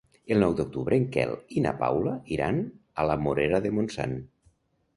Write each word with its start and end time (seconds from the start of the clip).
El 0.35 0.39
nou 0.43 0.53
d'octubre 0.59 0.97
en 1.01 1.05
Quel 1.15 1.33
i 1.59 1.63
na 1.67 1.75
Paula 1.83 2.15
iran 2.37 2.59
a 3.03 3.07
la 3.11 3.21
Morera 3.27 3.63
de 3.67 3.77
Montsant. 3.79 4.21